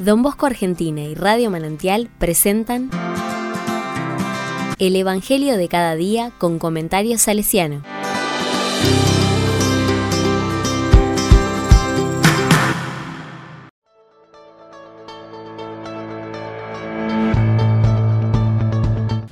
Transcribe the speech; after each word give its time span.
Don 0.00 0.22
Bosco 0.22 0.46
Argentina 0.46 1.02
y 1.02 1.14
Radio 1.14 1.50
Manantial 1.50 2.08
presentan 2.18 2.88
El 4.78 4.96
Evangelio 4.96 5.58
de 5.58 5.68
cada 5.68 5.94
día 5.94 6.32
con 6.38 6.58
comentarios 6.58 7.20
salesiano. 7.20 7.82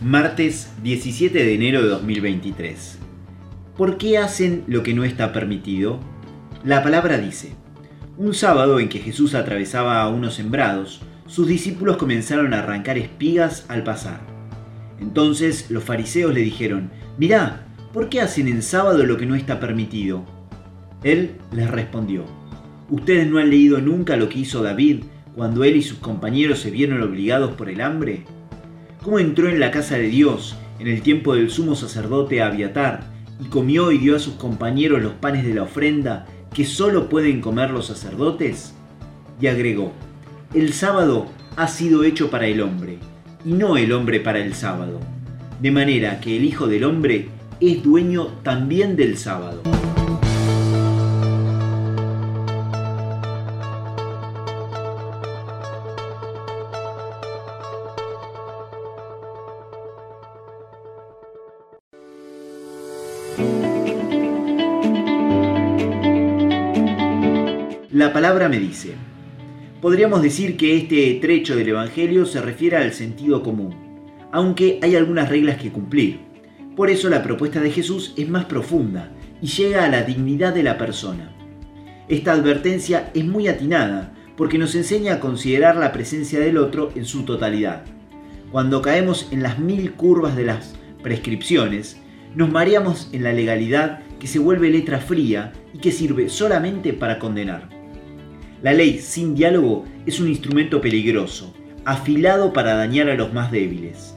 Martes 0.02 0.70
17 0.82 1.44
de 1.44 1.54
enero 1.54 1.80
de 1.80 1.88
2023. 1.88 2.98
¿Por 3.74 3.96
qué 3.96 4.18
hacen 4.18 4.64
lo 4.66 4.82
que 4.82 4.92
no 4.92 5.04
está 5.04 5.32
permitido? 5.32 5.98
La 6.62 6.82
palabra 6.82 7.16
dice, 7.16 7.54
un 8.18 8.34
sábado 8.34 8.80
en 8.80 8.88
que 8.88 8.98
Jesús 8.98 9.36
atravesaba 9.36 10.08
unos 10.08 10.34
sembrados, 10.34 11.00
sus 11.28 11.46
discípulos 11.46 11.98
comenzaron 11.98 12.52
a 12.52 12.58
arrancar 12.58 12.98
espigas 12.98 13.64
al 13.68 13.84
pasar. 13.84 14.20
Entonces 15.00 15.70
los 15.70 15.84
fariseos 15.84 16.34
le 16.34 16.40
dijeron, 16.40 16.90
mirá, 17.16 17.64
¿por 17.92 18.08
qué 18.08 18.20
hacen 18.20 18.48
en 18.48 18.62
sábado 18.62 19.04
lo 19.04 19.16
que 19.16 19.26
no 19.26 19.36
está 19.36 19.60
permitido? 19.60 20.24
Él 21.04 21.36
les 21.52 21.70
respondió, 21.70 22.24
¿ustedes 22.90 23.28
no 23.28 23.38
han 23.38 23.50
leído 23.50 23.80
nunca 23.80 24.16
lo 24.16 24.28
que 24.28 24.40
hizo 24.40 24.64
David 24.64 25.04
cuando 25.36 25.62
él 25.62 25.76
y 25.76 25.82
sus 25.82 25.98
compañeros 25.98 26.58
se 26.58 26.72
vieron 26.72 27.00
obligados 27.02 27.52
por 27.52 27.70
el 27.70 27.80
hambre? 27.80 28.24
¿Cómo 29.00 29.20
entró 29.20 29.48
en 29.48 29.60
la 29.60 29.70
casa 29.70 29.94
de 29.94 30.08
Dios 30.08 30.56
en 30.80 30.88
el 30.88 31.02
tiempo 31.02 31.36
del 31.36 31.50
sumo 31.50 31.76
sacerdote 31.76 32.42
Abiatar 32.42 33.04
y 33.40 33.44
comió 33.44 33.92
y 33.92 33.98
dio 33.98 34.16
a 34.16 34.18
sus 34.18 34.34
compañeros 34.34 35.00
los 35.00 35.12
panes 35.12 35.44
de 35.46 35.54
la 35.54 35.62
ofrenda 35.62 36.26
que 36.52 36.64
solo 36.64 37.08
pueden 37.08 37.40
comer 37.40 37.70
los 37.70 37.86
sacerdotes? 37.86 38.74
Y 39.40 39.46
agregó, 39.46 39.92
el 40.54 40.72
sábado 40.72 41.26
ha 41.56 41.68
sido 41.68 42.04
hecho 42.04 42.30
para 42.30 42.46
el 42.46 42.60
hombre, 42.60 42.98
y 43.44 43.52
no 43.52 43.76
el 43.76 43.92
hombre 43.92 44.20
para 44.20 44.38
el 44.38 44.54
sábado, 44.54 45.00
de 45.60 45.70
manera 45.70 46.20
que 46.20 46.36
el 46.36 46.44
Hijo 46.44 46.66
del 46.66 46.84
Hombre 46.84 47.28
es 47.60 47.82
dueño 47.82 48.28
también 48.42 48.96
del 48.96 49.16
sábado. 49.18 49.62
La 67.98 68.12
palabra 68.12 68.48
me 68.48 68.60
dice, 68.60 68.92
podríamos 69.80 70.22
decir 70.22 70.56
que 70.56 70.76
este 70.76 71.18
trecho 71.20 71.56
del 71.56 71.70
Evangelio 71.70 72.26
se 72.26 72.40
refiere 72.40 72.76
al 72.76 72.92
sentido 72.92 73.42
común, 73.42 73.74
aunque 74.30 74.78
hay 74.82 74.94
algunas 74.94 75.28
reglas 75.28 75.60
que 75.60 75.72
cumplir. 75.72 76.20
Por 76.76 76.90
eso 76.90 77.08
la 77.08 77.24
propuesta 77.24 77.60
de 77.60 77.72
Jesús 77.72 78.14
es 78.16 78.28
más 78.28 78.44
profunda 78.44 79.10
y 79.42 79.48
llega 79.48 79.84
a 79.84 79.88
la 79.88 80.02
dignidad 80.02 80.54
de 80.54 80.62
la 80.62 80.78
persona. 80.78 81.34
Esta 82.08 82.34
advertencia 82.34 83.10
es 83.14 83.24
muy 83.24 83.48
atinada 83.48 84.14
porque 84.36 84.58
nos 84.58 84.76
enseña 84.76 85.14
a 85.14 85.20
considerar 85.20 85.74
la 85.74 85.90
presencia 85.90 86.38
del 86.38 86.56
otro 86.56 86.92
en 86.94 87.04
su 87.04 87.24
totalidad. 87.24 87.82
Cuando 88.52 88.80
caemos 88.80 89.26
en 89.32 89.42
las 89.42 89.58
mil 89.58 89.94
curvas 89.94 90.36
de 90.36 90.44
las 90.44 90.76
prescripciones, 91.02 92.00
nos 92.36 92.48
mareamos 92.48 93.10
en 93.10 93.24
la 93.24 93.32
legalidad 93.32 94.02
que 94.20 94.28
se 94.28 94.38
vuelve 94.38 94.70
letra 94.70 95.00
fría 95.00 95.52
y 95.74 95.78
que 95.78 95.90
sirve 95.90 96.28
solamente 96.28 96.92
para 96.92 97.18
condenar. 97.18 97.77
La 98.62 98.72
ley 98.72 98.98
sin 98.98 99.36
diálogo 99.36 99.84
es 100.04 100.18
un 100.18 100.28
instrumento 100.28 100.80
peligroso, 100.80 101.54
afilado 101.84 102.52
para 102.52 102.74
dañar 102.74 103.08
a 103.08 103.14
los 103.14 103.32
más 103.32 103.52
débiles. 103.52 104.16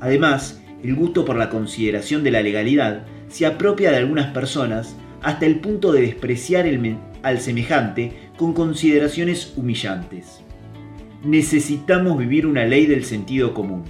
Además, 0.00 0.60
el 0.82 0.94
gusto 0.96 1.24
por 1.24 1.36
la 1.36 1.50
consideración 1.50 2.24
de 2.24 2.32
la 2.32 2.42
legalidad 2.42 3.04
se 3.28 3.46
apropia 3.46 3.90
de 3.90 3.98
algunas 3.98 4.32
personas 4.32 4.96
hasta 5.22 5.46
el 5.46 5.60
punto 5.60 5.92
de 5.92 6.02
despreciar 6.02 6.66
al 7.22 7.40
semejante 7.40 8.12
con 8.36 8.52
consideraciones 8.52 9.54
humillantes. 9.56 10.40
Necesitamos 11.24 12.18
vivir 12.18 12.46
una 12.46 12.64
ley 12.64 12.86
del 12.86 13.04
sentido 13.04 13.54
común. 13.54 13.84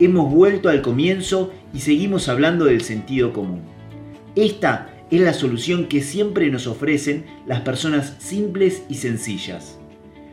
Hemos 0.00 0.32
vuelto 0.32 0.68
al 0.68 0.80
comienzo 0.80 1.52
y 1.72 1.80
seguimos 1.80 2.28
hablando 2.28 2.64
del 2.64 2.80
sentido 2.80 3.32
común. 3.32 3.62
Esta 4.34 4.93
es 5.16 5.22
la 5.22 5.34
solución 5.34 5.86
que 5.86 6.02
siempre 6.02 6.50
nos 6.50 6.66
ofrecen 6.66 7.24
las 7.46 7.60
personas 7.60 8.16
simples 8.18 8.84
y 8.88 8.94
sencillas. 8.94 9.78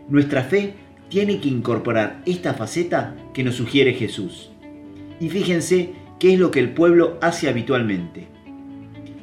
Nuestra 0.10 0.44
fe 0.44 0.76
tiene 1.10 1.40
que 1.40 1.50
incorporar 1.50 2.22
esta 2.26 2.54
faceta 2.54 3.16
que 3.34 3.44
nos 3.44 3.56
sugiere 3.56 3.94
Jesús. 3.94 4.52
Y 5.20 5.30
fíjense 5.30 5.92
qué 6.20 6.34
es 6.34 6.40
lo 6.40 6.52
que 6.52 6.60
el 6.60 6.70
pueblo 6.70 7.18
hace 7.22 7.50
habitualmente. 7.50 8.28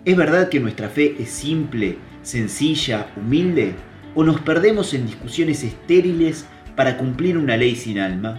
¿Es 0.04 0.16
verdad 0.16 0.48
que 0.48 0.60
nuestra 0.60 0.88
fe 0.88 1.16
es 1.19 1.30
simple, 1.30 1.96
sencilla, 2.22 3.10
humilde? 3.16 3.75
¿O 4.14 4.25
nos 4.25 4.40
perdemos 4.40 4.94
en 4.94 5.06
discusiones 5.06 5.64
estériles 5.64 6.46
para 6.76 6.96
cumplir 6.96 7.36
una 7.38 7.56
ley 7.56 7.75
sin 7.75 7.98
alma? 7.98 8.38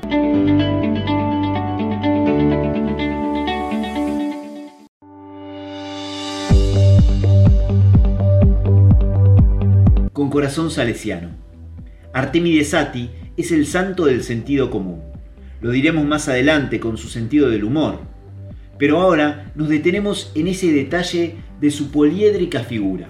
Con 10.20 10.30
corazón 10.30 10.70
salesiano. 10.70 11.30
Artemides 12.12 12.72
Sati 12.72 13.10
es 13.38 13.54
el 13.54 13.66
santo 13.66 14.06
del 14.06 14.22
sentido 14.22 14.70
común. 14.70 15.02
Lo 15.62 15.72
diremos 15.72 16.04
más 16.06 16.28
adelante 16.28 16.82
con 16.82 16.98
su 16.98 17.08
sentido 17.08 17.50
del 17.50 17.64
humor. 17.64 18.02
Pero 18.78 19.00
ahora 19.00 19.52
nos 19.56 19.70
detenemos 19.70 20.34
en 20.36 20.48
ese 20.48 20.74
detalle 20.74 21.36
de 21.62 21.72
su 21.72 21.92
poliédrica 21.92 22.64
figura. 22.64 23.08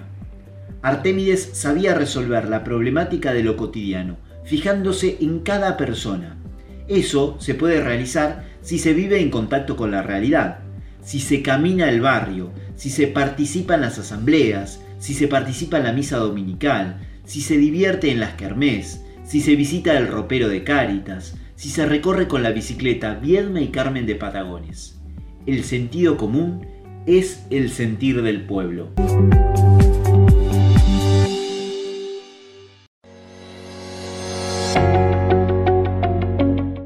Artemides 0.82 1.50
sabía 1.52 1.94
resolver 1.94 2.48
la 2.48 2.62
problemática 2.62 3.32
de 3.32 3.42
lo 3.42 3.56
cotidiano, 3.56 4.16
fijándose 4.44 5.16
en 5.20 5.40
cada 5.40 5.76
persona. 5.76 6.38
Eso 6.86 7.36
se 7.40 7.54
puede 7.54 7.82
realizar 7.82 8.44
si 8.62 8.78
se 8.78 8.94
vive 8.94 9.20
en 9.20 9.30
contacto 9.30 9.76
con 9.76 9.90
la 9.90 10.02
realidad, 10.02 10.60
si 11.02 11.18
se 11.18 11.42
camina 11.42 11.88
el 11.88 12.00
barrio, 12.00 12.52
si 12.80 12.88
se 12.88 13.08
participa 13.08 13.74
en 13.74 13.82
las 13.82 13.98
asambleas, 13.98 14.80
si 14.98 15.12
se 15.12 15.28
participa 15.28 15.76
en 15.76 15.84
la 15.84 15.92
misa 15.92 16.16
dominical, 16.16 16.98
si 17.26 17.42
se 17.42 17.58
divierte 17.58 18.10
en 18.10 18.20
las 18.20 18.32
kermés, 18.36 19.04
si 19.22 19.42
se 19.42 19.54
visita 19.54 19.98
el 19.98 20.08
ropero 20.08 20.48
de 20.48 20.64
Cáritas, 20.64 21.36
si 21.56 21.68
se 21.68 21.84
recorre 21.84 22.26
con 22.26 22.42
la 22.42 22.52
bicicleta 22.52 23.16
Viedma 23.16 23.60
y 23.60 23.68
Carmen 23.68 24.06
de 24.06 24.14
Patagones. 24.14 24.98
El 25.44 25.64
sentido 25.64 26.16
común 26.16 26.66
es 27.04 27.44
el 27.50 27.70
sentir 27.70 28.22
del 28.22 28.46
pueblo. 28.46 28.88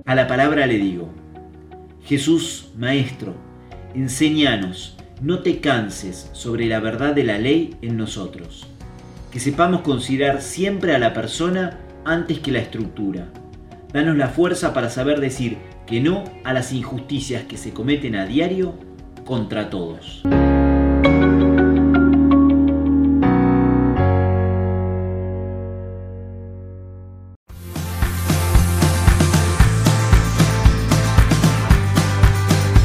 A 0.04 0.14
la 0.16 0.26
palabra 0.26 0.66
le 0.66 0.78
digo, 0.78 1.08
Jesús, 2.02 2.72
Maestro, 2.76 3.36
enséñanos 3.94 4.96
no 5.24 5.38
te 5.38 5.58
canses 5.60 6.28
sobre 6.32 6.66
la 6.66 6.80
verdad 6.80 7.14
de 7.14 7.24
la 7.24 7.38
ley 7.38 7.76
en 7.80 7.96
nosotros. 7.96 8.66
Que 9.32 9.40
sepamos 9.40 9.80
considerar 9.80 10.42
siempre 10.42 10.94
a 10.94 10.98
la 10.98 11.14
persona 11.14 11.78
antes 12.04 12.40
que 12.40 12.52
la 12.52 12.58
estructura. 12.58 13.28
Danos 13.90 14.18
la 14.18 14.28
fuerza 14.28 14.74
para 14.74 14.90
saber 14.90 15.20
decir 15.20 15.56
que 15.86 16.02
no 16.02 16.24
a 16.44 16.52
las 16.52 16.74
injusticias 16.74 17.44
que 17.44 17.56
se 17.56 17.72
cometen 17.72 18.16
a 18.16 18.26
diario 18.26 18.74
contra 19.24 19.70
todos. 19.70 20.24